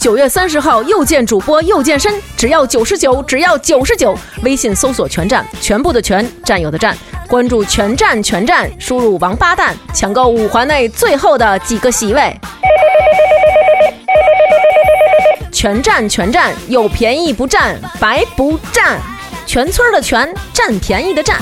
[0.00, 4.16] 九月三十号又见主播又健身，只要九十九，只要九十九。
[4.42, 6.96] 微信搜索“全站”，全部的全，占有的占，
[7.28, 12.34] 关注“全站全站”，输入“王八蛋”，抢购五环内最后的几个席位。
[15.52, 18.98] 全站全站，有便宜不占，白不占。
[19.44, 21.38] 全村的全，占便宜的占。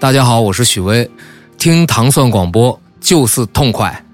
[0.00, 1.10] 大家好，我是许巍，
[1.58, 4.04] 听糖蒜广播就是痛快。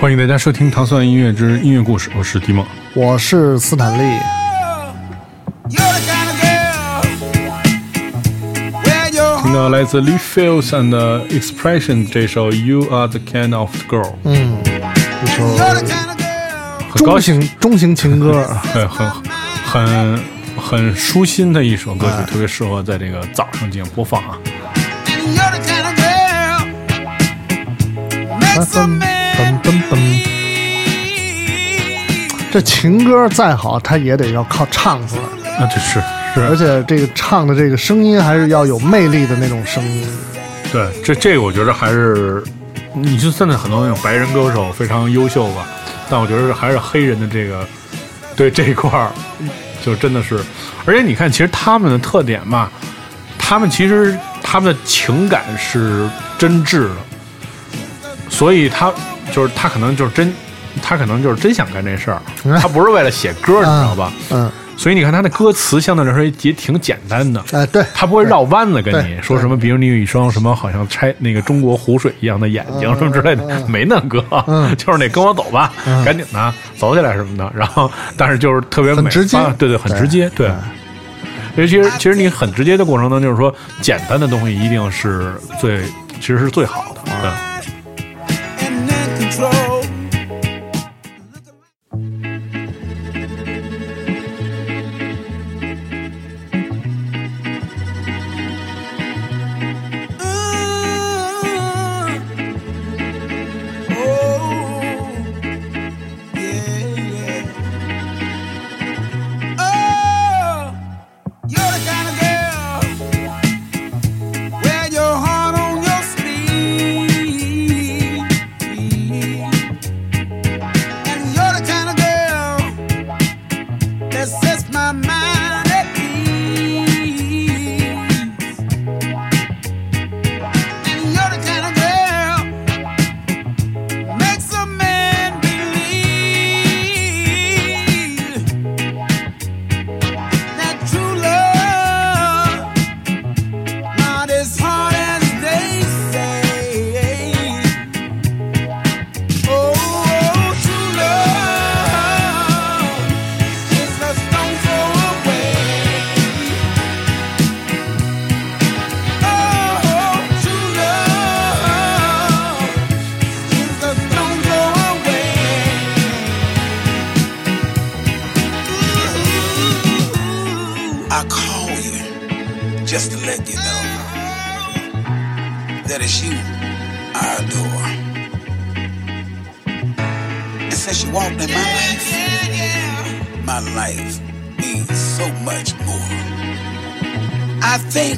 [0.00, 4.43] 欢迎大家收听《糖蒜音乐之音乐故事》，我是迪梦，我是斯坦利。
[9.54, 10.90] 听到来自 Lee Fields and
[11.28, 14.58] Expression 这首《You Are the Kind of Girl》，嗯，
[15.22, 15.46] 一首
[16.90, 17.40] 很高兴。
[17.40, 19.08] 型中型情歌，对，很
[19.64, 20.20] 很
[20.56, 24.36] 很舒心的一首歌曲，特别适合在这个早上进行播放啊。
[28.56, 29.00] 噔噔
[29.62, 29.96] 噔噔。
[32.50, 35.22] 这情歌再好，它也得要靠唱出来，
[35.60, 36.02] 那，这是
[36.42, 40.06] 而，且这个唱的这个声音还是要有魅力的那种声音。
[40.72, 42.42] 对，这这个我觉得还是，
[42.92, 45.66] 你就现在很多那种白人歌手非常优秀吧，
[46.10, 47.64] 但我觉得还是黑人的这个
[48.34, 49.10] 对这一块儿，
[49.84, 50.38] 就真的是，
[50.84, 52.68] 而且你看，其实他们的特点嘛，
[53.38, 56.96] 他们其实他们的情感是真挚的，
[58.28, 58.92] 所以他
[59.32, 60.34] 就是他可能就是真，
[60.82, 62.20] 他可能就是真想干这事儿，
[62.58, 64.12] 他不是为了写歌，你知道吧？
[64.30, 75.72] 嗯，所以你看他的歌词相对来说也挺简单的，哎，对，他不会绕弯子跟你说什么，比如你有一双什么好像拆那个中国湖水一样的眼睛什么之类的，没那哥，嗯就是那跟我走吧，
[76.04, 77.50] 赶紧的走起来什么的。
[77.56, 80.50] 然后，但是就是特别美对对，很直接，对。
[81.56, 85.82] 其实其实你很直接的过程当中，就是说简单的东西一定是最
[86.20, 87.53] 其实是最好的，对。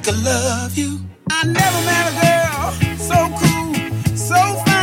[0.07, 1.01] I think love you.
[1.33, 4.76] I never met a girl so cool, so fine,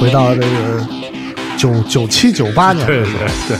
[0.00, 0.86] 回到这个
[1.56, 3.56] 九九七九八年对对的时候，对，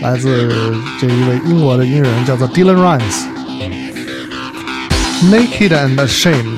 [0.00, 3.26] 来自这一位英国的音乐人叫做 Dylan Rhymes，
[5.30, 6.56] 《Naked and Ashamed》。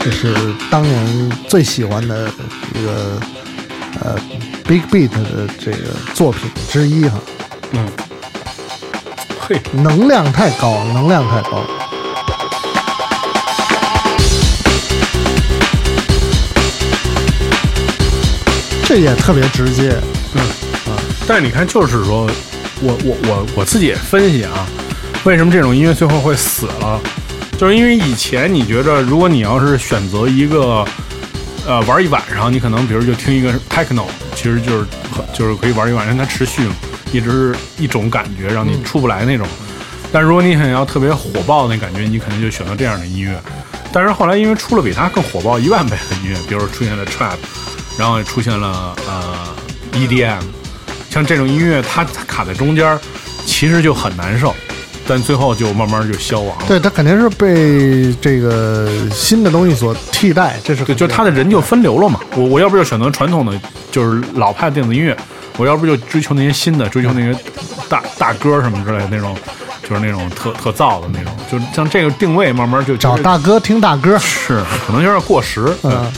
[0.00, 0.34] 这是
[0.68, 2.28] 当年最喜欢的
[2.74, 3.20] 一个
[4.00, 4.18] 呃
[4.72, 5.76] Big Beat 的这个
[6.14, 7.18] 作品之一哈，
[7.72, 7.86] 嗯，
[9.38, 11.62] 嘿，能量太高，能量太高。
[18.86, 19.94] 这也特别直接，
[20.36, 20.96] 嗯啊
[21.26, 22.26] 但是你看，就是说
[22.80, 24.66] 我我我我自己也分析啊，
[25.24, 26.98] 为什么这种音乐最后会死了？
[27.58, 30.82] 就是因为以前你觉着，如果你要是选择一个
[31.66, 34.04] 呃玩一晚上，你可能比如就听一个 techno，
[34.42, 34.86] 其实就是
[35.32, 36.74] 就是可以玩一晚上，它持续嘛，
[37.12, 39.46] 一直是一种感觉，让你出不来那种。
[40.10, 43.40] 但如果你想要特别火爆的那感觉，你肯定就选择这样的音乐。
[43.92, 47.36] 但是后来因为出了比它更火爆一万倍的音乐，比如说出现了 trap，
[47.96, 49.54] 然后也出现了呃
[49.92, 50.40] EDM，
[51.08, 52.98] 像这种音乐它它卡在中间，
[53.46, 54.52] 其实就很难受，
[55.06, 56.64] 但最后就慢慢就消亡了。
[56.66, 62.18] 对它肯定是被这个新的东西所替代，这是对，就它的人就分流了嘛。
[62.34, 63.52] 我我要不就选择传统的，
[63.92, 65.14] 就是老派电子音乐；
[65.56, 67.38] 我要不就追求那些新的，追求那些
[67.88, 69.36] 大大歌什么之类的那种，
[69.88, 71.32] 就是那种特特燥的那种。
[71.48, 75.64] 就像这个定位，慢慢就找大哥听大哥，是可能有点过时。
[75.82, 76.12] 对嗯。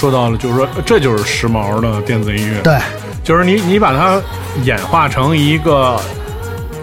[0.00, 2.78] 说到了，就是说这就是时髦的电子音乐，对，
[3.22, 4.18] 就是你你把它
[4.64, 6.00] 演化成一个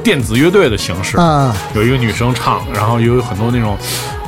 [0.04, 3.76] 电子乐队的形式，嗯，有一个女生唱，然后有很多那种，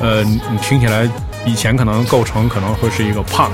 [0.00, 1.08] 呃，你你听起来
[1.46, 3.50] 以前可能构成可能会是一个 punk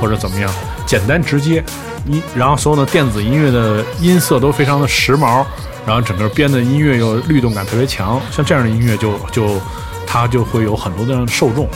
[0.00, 0.52] 或者怎么样，
[0.84, 1.62] 简单直接，
[2.08, 5.44] 一然后所有的电子音乐的音色都非常的时髦，
[5.86, 9.60] 然后整个编的音乐又律动感特别强，像这样的音乐就就
[10.04, 11.68] 它就会有很多的受众。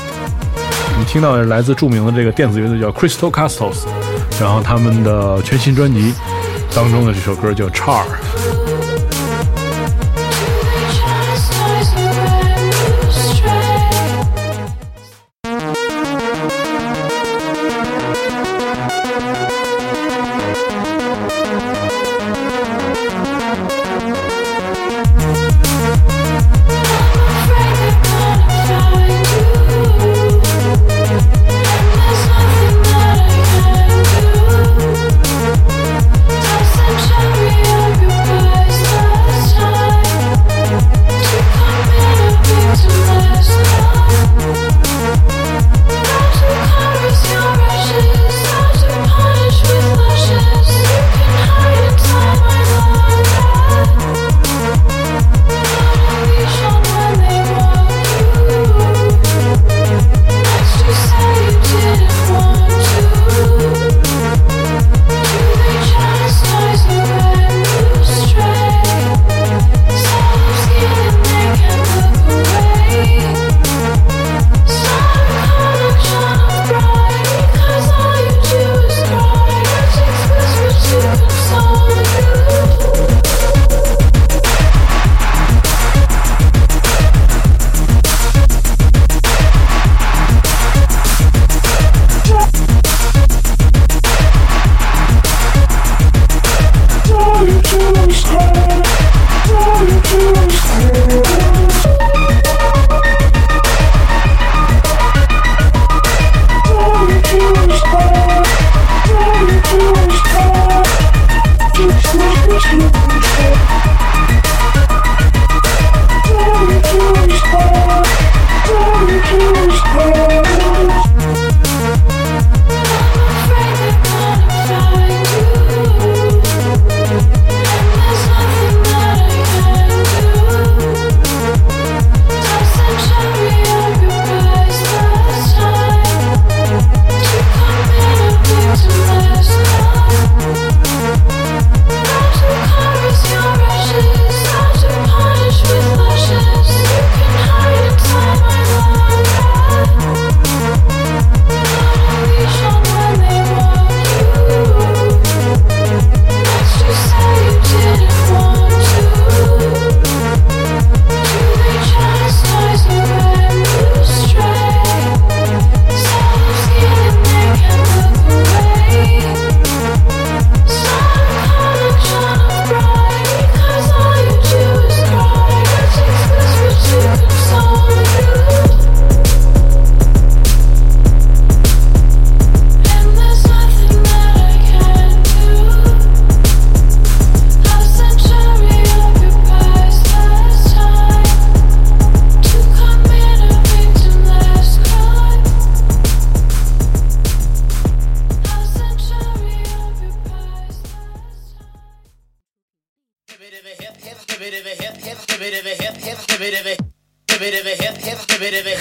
[0.94, 3.84] 我们听到的是来自著名的这个电子乐队叫 Crystal Castles，
[4.40, 6.14] 然后他们的全新专辑
[6.72, 8.04] 当中的这首歌叫《Char》。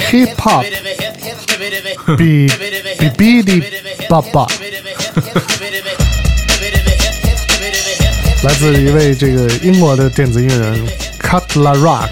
[0.09, 0.65] Hip hop
[2.17, 2.47] 比
[2.99, 3.63] 比比哩
[4.09, 4.45] 爸爸，
[8.43, 10.85] 来自一位这个英国的电子音乐人
[11.19, 12.09] Cutler Rock，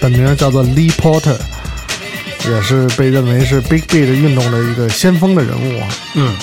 [0.00, 1.36] 本名叫做 Lee Porter，
[2.48, 5.88] 也是被认为是 Big Beat 运动的一个先锋的人物啊。
[6.14, 6.36] 嗯，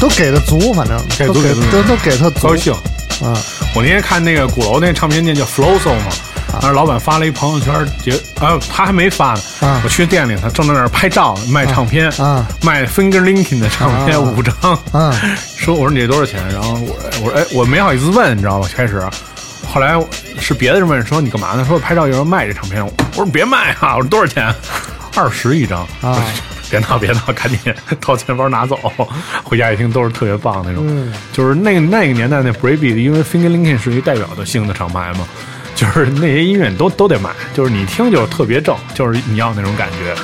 [0.00, 2.74] 都给的足，反正给足给足都都给他足高兴。
[3.22, 3.36] 啊。
[3.74, 6.12] 我那天看那个鼓楼那唱片店叫 Flowso 嘛，
[6.60, 14.54] 当时老板发了一朋友圈，结啊他还没发呢，啊我去店里，他正在那儿拍照卖唱片，啊卖 Finger Linkin 的唱片啊五张，
[14.92, 15.14] 啊
[15.56, 16.46] 说我说你这多少钱？
[16.52, 18.68] 然后我我说哎我没好意思问，你知道吗？
[18.74, 19.02] 开始，
[19.72, 19.98] 后来
[20.38, 21.64] 是别的人问说你干嘛呢？
[21.66, 23.96] 说拍照有人卖这唱片，我说别卖啊！
[23.96, 24.54] 我说多少钱？
[25.14, 26.22] 二十一张啊！
[26.72, 28.76] 别闹别闹， 赶紧掏钱包拿走，
[29.44, 31.12] 回家一听都是特别棒那种。
[31.32, 35.28] 就是那那个年代那 Brady，因为 Fingerling 是一个代表的性的厂牌嘛，
[35.74, 40.16] 就是那些音乐都都得买，就是你听就是特别正，就是你要那种感觉。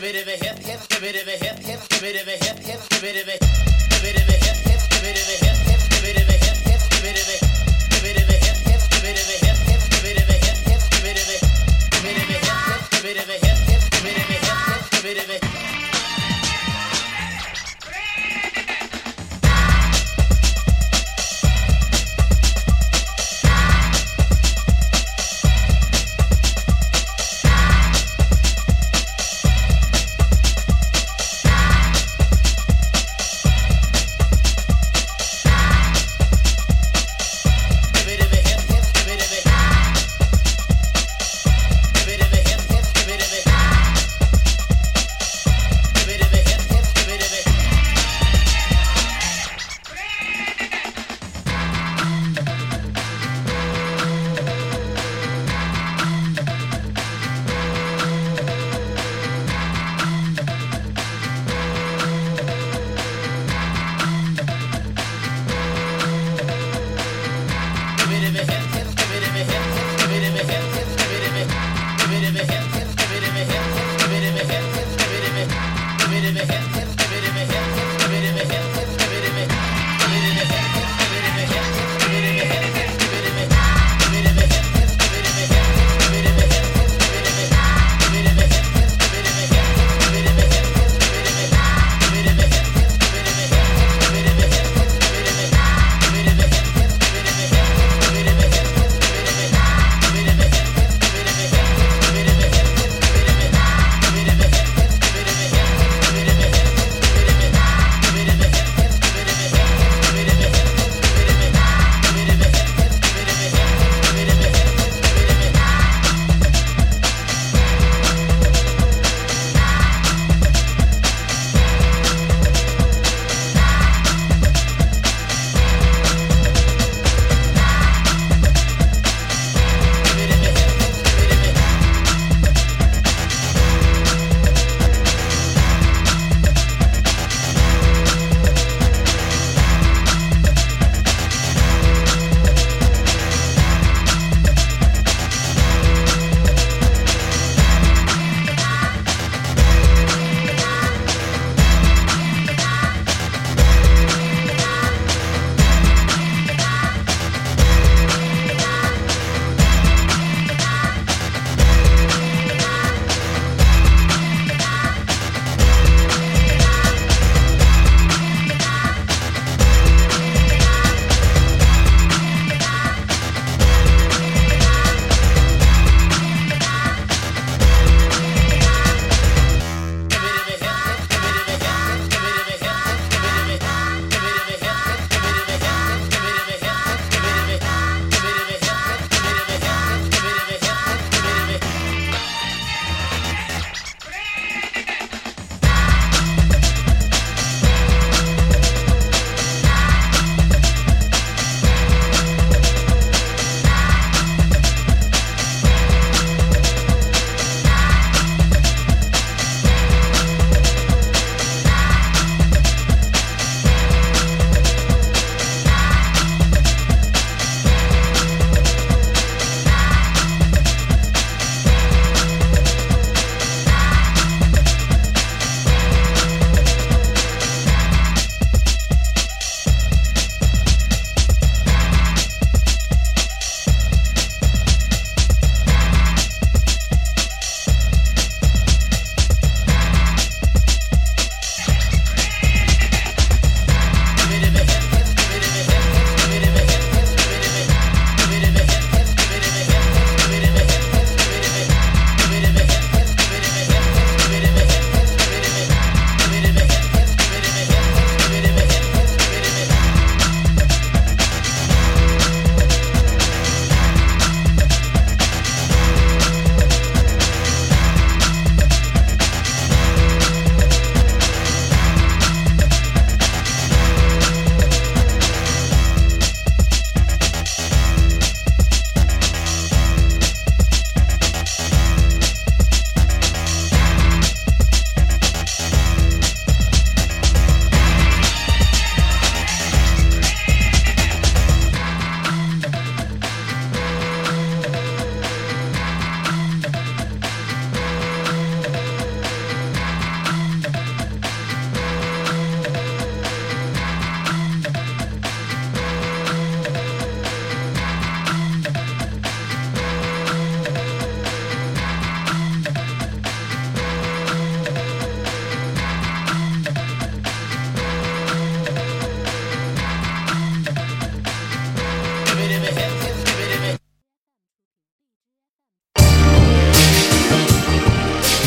[0.00, 0.40] bit of a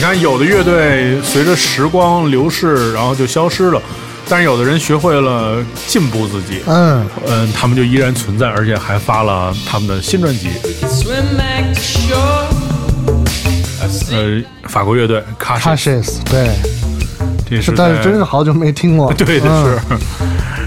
[0.03, 3.81] 看有的乐队随着时光流逝，然后就消失了，
[4.27, 10.49] 但是有的人学会了进步自己，嗯，嗯，他们就依然存在，而且还发了他们的新专辑。
[10.81, 11.79] Swim back to
[13.87, 16.49] see 呃，法国乐队 c a s h Cashes，对，
[17.49, 19.09] 这是但是真是好久没听过。
[19.15, 19.79] 对的嗯是。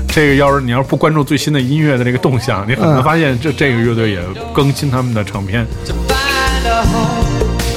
[0.09, 4.18] 这个要是你要是不关注最新的音乐的这个动向，你很难嗯发现这这个乐队也
[4.55, 5.66] 更新他们的唱片。
[5.85, 7.15] to find a home.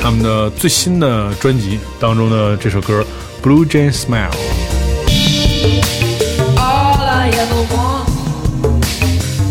[0.02, 3.06] 他们的最新的专辑当中的这首歌
[3.46, 4.30] 《Blue Jay Smile》。
[6.56, 8.08] All I ever want.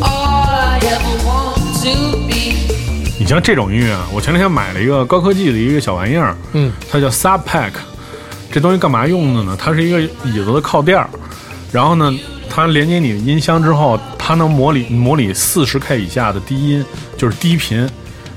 [0.01, 2.55] All I ever want to be.
[3.19, 7.73] 你像这种音乐啊，我前两天买了一个高科技的一个小玩意儿，嗯，它叫 Sub Pack。
[8.51, 9.57] 这东西干嘛用的呢？
[9.61, 11.11] 它是一个椅子的靠垫儿，
[11.71, 12.11] 然后呢，
[12.49, 16.85] 它连接你的音箱之后，它能模拟模拟四十 K 以下的低音，
[17.19, 17.87] 就是低频，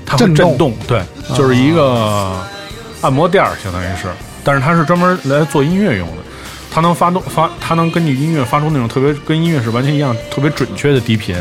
[0.04, 1.02] 它会震动震动，对，
[1.36, 2.44] 就是一个
[3.00, 4.08] 按摩垫儿，相当于是，
[4.44, 6.14] 但是它是专门来做音乐用的。
[6.74, 11.36] 它能发动发，它能根据音乐发出那种特别跟音乐是完全一样、特别准确的低频，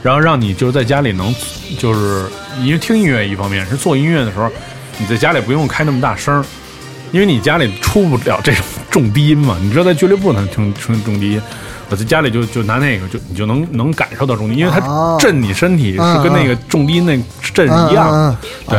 [0.00, 1.34] 然后让你就是在家里能，
[1.76, 2.26] 就是
[2.62, 4.48] 因为听音乐一方面是做音乐的时候，
[4.96, 6.44] 你在家里不用开那么大声儿，
[7.10, 9.56] 因为你家里出不了这种重低音嘛。
[9.60, 11.42] 你知道在俱乐部能听听重低音，
[11.90, 17.18] 我在家里就就拿那个就你就能能感受到重低音，因为它哦震你身体嗯是跟那个重低音那
[17.52, 18.36] 震是一样
[18.68, 18.78] 对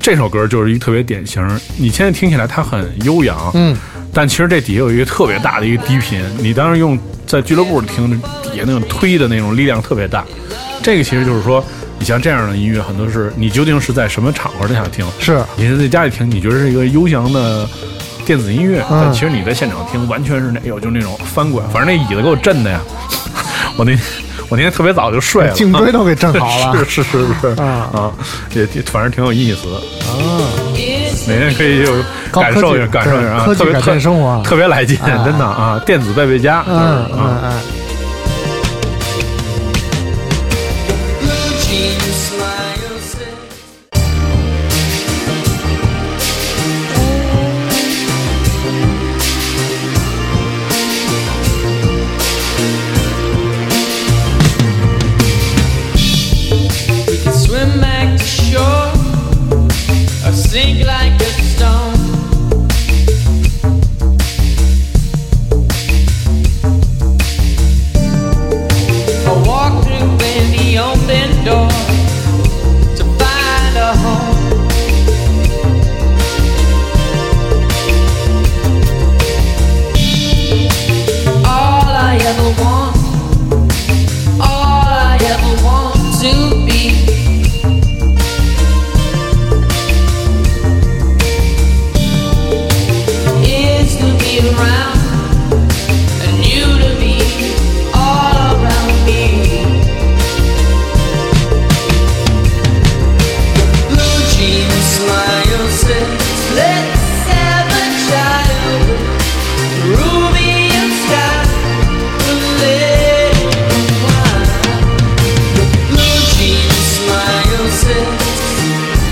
[0.00, 1.44] 这首歌就是一个特别典型，
[1.76, 3.76] 你现在听起来它很悠扬，嗯，
[4.14, 8.08] 但其实这底下有一个特别大的一个低频，你当时用在俱乐部听，
[8.44, 10.24] 底下那种推的那种力量特别大。
[10.82, 11.62] 这个其实就是说，
[11.98, 15.04] 你像这样的音乐，很多是你究竟是在什么场合下听？
[15.18, 17.68] 是你是在家里听，你觉得是一个悠扬的
[18.28, 19.00] 电子音乐，嗯。
[19.04, 22.78] 但其实你在现场听，完全是那哎呦，就那种翻滚，反正那椅子给我震的呀，
[23.78, 23.92] 我那
[24.50, 26.76] 我那天特别早就睡了，颈椎都给震好了。
[26.84, 27.46] 是是是是。
[27.62, 28.12] 啊啊，
[28.54, 29.76] 也也反正挺有意思的。
[29.76, 30.44] 啊。
[31.26, 31.92] 每天可以有
[32.30, 34.28] 感受一下，感受一下啊，特别特别生活。
[34.28, 35.24] 啊特别来劲，啊。
[35.24, 37.08] 真的啊，电子贝贝家，嗯啊。
[37.12, 37.52] 嗯嗯，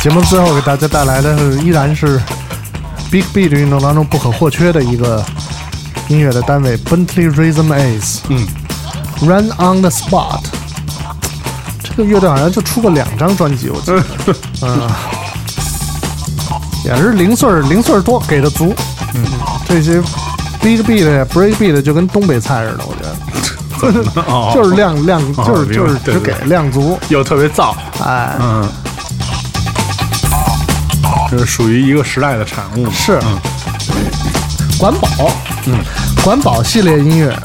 [0.04, 2.20] 节目最后给大家带来的是依然是
[3.10, 5.24] Big Beat 运动当中不可或缺的一个
[6.10, 8.20] 音乐的单位 Bentley Rhythm Ace。
[8.28, 8.46] 嗯
[9.22, 10.42] ，Run on the Spot。
[11.82, 14.04] 这个乐队好像就出过两张专辑，我记得。
[14.68, 14.90] 嗯，
[16.84, 18.76] 也是零碎儿零碎儿多，给的足。
[19.14, 19.24] 嗯，
[19.66, 20.02] 这些
[20.60, 23.16] Big Beat 呀 Break Beat 就跟东北菜似的，我觉得。
[24.28, 28.70] 哦就是量量，哦就是就是只给量足，又特别燥，哎，嗯，
[31.34, 32.88] 这是属于一个时代的产物。
[32.92, 33.40] 是嗯，
[34.78, 35.32] 管保，
[35.66, 35.84] 嗯，
[36.24, 37.36] 管保系列音乐，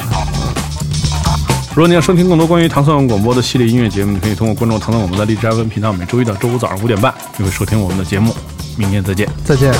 [1.70, 8.36] 如果你要收听更多关于糖蒜广播的系列音乐节目，你可以通过关注糖蒜广播的荔枝 FM 频道，每周一到周五早上五点半，你会收听我们的节目。
[8.76, 9.26] 明天再见。
[9.42, 9.72] 再见。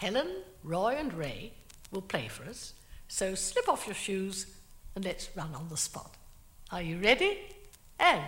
[0.00, 0.26] Helen,
[0.66, 1.52] Roy, and Ray
[1.92, 2.72] will play for us.
[3.06, 4.46] So slip off your shoes
[4.96, 6.16] and let's run on the spot.
[6.70, 7.36] Are you ready?
[7.96, 8.18] And